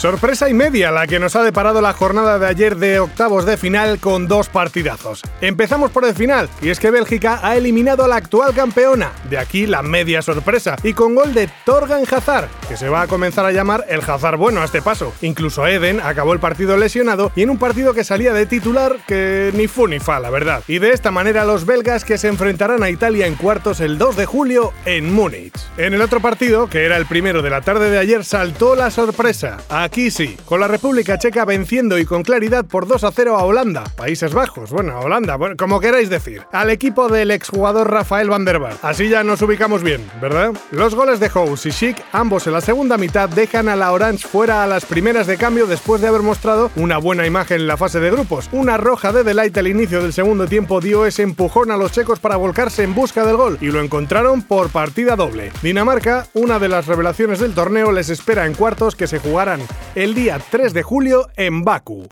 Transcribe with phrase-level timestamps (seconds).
[0.00, 3.58] Sorpresa y media la que nos ha deparado la jornada de ayer de octavos de
[3.58, 5.20] final con dos partidazos.
[5.42, 9.36] Empezamos por el final, y es que Bélgica ha eliminado a la actual campeona, de
[9.36, 13.44] aquí la media sorpresa, y con gol de Torgan Hazard, que se va a comenzar
[13.44, 15.12] a llamar el Hazard bueno a este paso.
[15.20, 19.50] Incluso Eden acabó el partido lesionado y en un partido que salía de titular que
[19.52, 20.62] ni fu ni fa, la verdad.
[20.66, 24.16] Y de esta manera los belgas que se enfrentarán a Italia en cuartos el 2
[24.16, 25.52] de julio en Múnich.
[25.76, 28.90] En el otro partido, que era el primero de la tarde de ayer, saltó la
[28.90, 29.58] sorpresa.
[29.90, 30.08] Aquí
[30.44, 34.32] con la República Checa venciendo y con claridad por 2 a 0 a Holanda, Países
[34.32, 38.84] Bajos, bueno, a Holanda, como queráis decir, al equipo del exjugador Rafael van der Vaart.
[38.84, 40.52] Así ya nos ubicamos bien, ¿verdad?
[40.70, 44.28] Los goles de House y Schick, ambos en la segunda mitad, dejan a la Orange
[44.28, 47.76] fuera a las primeras de cambio después de haber mostrado una buena imagen en la
[47.76, 48.48] fase de grupos.
[48.52, 52.20] Una roja de Delight al inicio del segundo tiempo dio ese empujón a los checos
[52.20, 55.50] para volcarse en busca del gol y lo encontraron por partida doble.
[55.62, 59.60] Dinamarca, una de las revelaciones del torneo, les espera en cuartos que se jugarán
[59.94, 62.08] el día 3 de julio en Baku.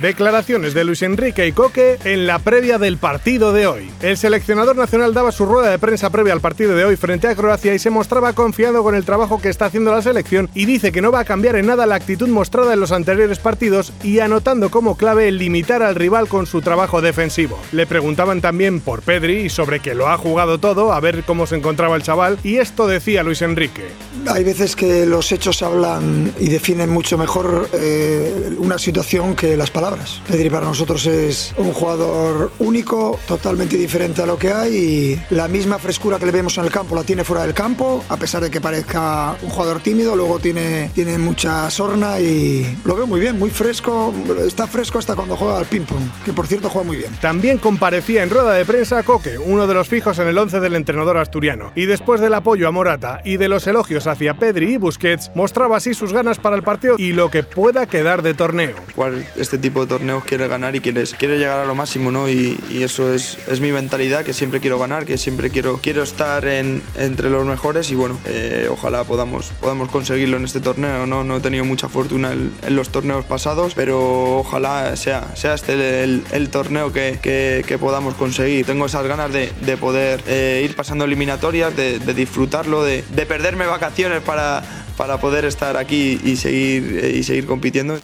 [0.00, 3.90] Declaraciones de Luis Enrique y Coque en la previa del partido de hoy.
[4.00, 7.34] El seleccionador nacional daba su rueda de prensa previa al partido de hoy frente a
[7.34, 10.92] Croacia y se mostraba confiado con el trabajo que está haciendo la selección y dice
[10.92, 14.20] que no va a cambiar en nada la actitud mostrada en los anteriores partidos y
[14.20, 17.58] anotando como clave limitar al rival con su trabajo defensivo.
[17.72, 21.46] Le preguntaban también por Pedri y sobre que lo ha jugado todo, a ver cómo
[21.46, 23.88] se encontraba el chaval y esto decía Luis Enrique.
[24.26, 29.70] Hay veces que los hechos hablan y definen mucho mejor eh, una situación que las
[29.70, 29.91] palabras.
[30.28, 35.48] Pedri para nosotros es un jugador único, totalmente diferente a lo que hay y la
[35.48, 38.42] misma frescura que le vemos en el campo la tiene fuera del campo, a pesar
[38.42, 43.20] de que parezca un jugador tímido, luego tiene, tiene mucha sorna y lo veo muy
[43.20, 44.14] bien, muy fresco,
[44.46, 47.12] está fresco hasta cuando juega al ping-pong, que por cierto juega muy bien.
[47.20, 50.74] También comparecía en rueda de prensa Coque, uno de los fijos en el 11 del
[50.74, 54.76] entrenador asturiano, y después del apoyo a Morata y de los elogios hacia Pedri y
[54.76, 58.74] Busquets, mostraba así sus ganas para el partido y lo que pueda quedar de torneo.
[58.94, 62.28] ¿Cuál este tipo de torneos quiere ganar y quiere, quiere llegar a lo máximo, ¿no?
[62.28, 66.44] Y, eso es, es, mi mentalidad, que siempre quiero ganar, que siempre quiero, quiero estar
[66.46, 71.22] en, entre los mejores y bueno, eh, ojalá podamos, podamos conseguirlo en este torneo, ¿no?
[71.22, 76.24] No he tenido mucha fortuna en, los torneos pasados, pero ojalá sea, sea este el,
[76.32, 78.66] el torneo que, que, podamos conseguir.
[78.66, 83.26] Tengo esas ganas de, de poder eh, ir pasando eliminatorias, de, de disfrutarlo, de, de
[83.26, 84.62] perderme vacaciones para,
[84.96, 87.98] para poder estar aquí y seguir, eh, y seguir compitiendo.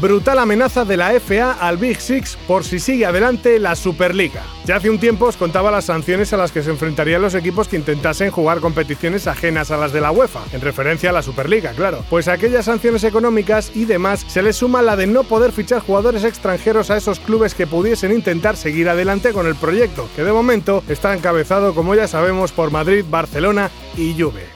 [0.00, 4.42] Brutal amenaza de la FA al Big Six por si sigue adelante la Superliga.
[4.66, 7.66] Ya hace un tiempo os contaba las sanciones a las que se enfrentarían los equipos
[7.66, 11.72] que intentasen jugar competiciones ajenas a las de la UEFA, en referencia a la Superliga,
[11.72, 12.04] claro.
[12.10, 15.80] Pues a aquellas sanciones económicas y demás se le suma la de no poder fichar
[15.80, 20.32] jugadores extranjeros a esos clubes que pudiesen intentar seguir adelante con el proyecto, que de
[20.32, 24.55] momento está encabezado, como ya sabemos, por Madrid, Barcelona y Juve.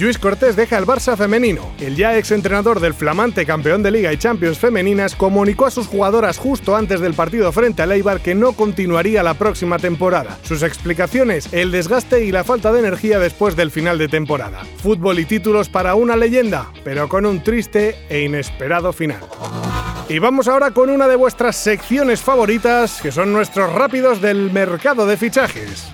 [0.00, 1.70] Luis Cortés deja el Barça femenino.
[1.78, 5.86] El ya ex entrenador del flamante campeón de Liga y Champions femeninas comunicó a sus
[5.86, 10.38] jugadoras justo antes del partido frente al Eibar que no continuaría la próxima temporada.
[10.42, 14.64] Sus explicaciones, el desgaste y la falta de energía después del final de temporada.
[14.78, 19.20] Fútbol y títulos para una leyenda, pero con un triste e inesperado final.
[20.08, 25.06] Y vamos ahora con una de vuestras secciones favoritas, que son nuestros rápidos del mercado
[25.06, 25.92] de fichajes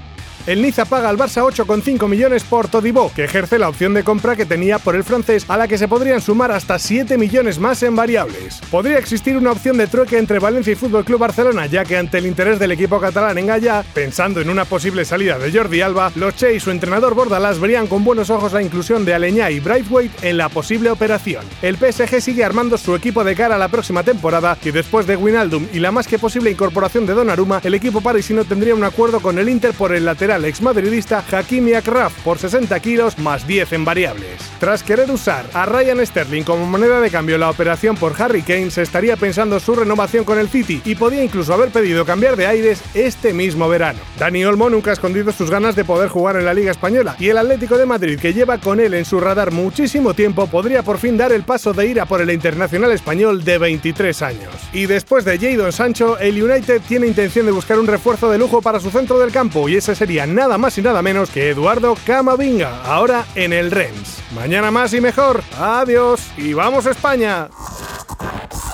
[0.49, 4.35] el Niza paga al Barça 8,5 millones por Todibo, que ejerce la opción de compra
[4.35, 7.83] que tenía por el francés, a la que se podrían sumar hasta 7 millones más
[7.83, 8.59] en variables.
[8.71, 12.17] Podría existir una opción de trueque entre Valencia y Fútbol Club Barcelona, ya que ante
[12.17, 16.13] el interés del equipo catalán en Gallá, pensando en una posible salida de Jordi Alba,
[16.15, 19.61] los Che y su entrenador Bordalás verían con buenos ojos la inclusión de Aleñá y
[19.61, 21.45] Braithwaite en la posible operación.
[21.61, 25.17] El PSG sigue armando su equipo de cara a la próxima temporada y después de
[25.17, 29.21] Winaldum y la más que posible incorporación de Donnarumma, el equipo parisino tendría un acuerdo
[29.21, 33.75] con el Inter por el lateral ex exmadridista Hakimi Akraf por 60 kilos más 10
[33.75, 34.41] en variables.
[34.59, 38.43] Tras querer usar a Ryan Sterling como moneda de cambio en la operación por Harry
[38.43, 42.35] Kane, se estaría pensando su renovación con el City y podía incluso haber pedido cambiar
[42.37, 44.01] de aires este mismo verano.
[44.19, 47.29] Dani Olmo nunca ha escondido sus ganas de poder jugar en la Liga Española y
[47.29, 50.99] el Atlético de Madrid, que lleva con él en su radar muchísimo tiempo, podría por
[50.99, 54.53] fin dar el paso de ir a por el internacional español de 23 años.
[54.73, 58.61] Y después de Jadon Sancho, el United tiene intención de buscar un refuerzo de lujo
[58.61, 61.97] para su centro del campo y ese sería nada más y nada menos que Eduardo
[62.07, 64.23] Camavinga, ahora en el Rennes.
[64.35, 65.43] Mañana más y mejor.
[65.59, 67.49] Adiós y vamos a España.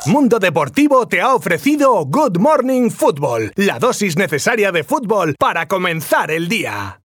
[0.06, 6.30] Mundo Deportivo te ha ofrecido Good Morning Football, la dosis necesaria de fútbol para comenzar
[6.30, 7.00] el día.